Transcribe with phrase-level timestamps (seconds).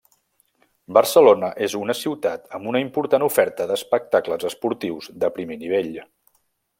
[0.97, 5.93] Barcelona és una ciutat amb una important oferta d'espectacles esportius de primer nivell.